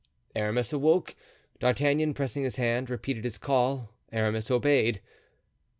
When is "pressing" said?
2.15-2.43